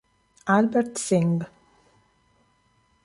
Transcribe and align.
Albert 0.47 0.97
Sing 0.97 1.45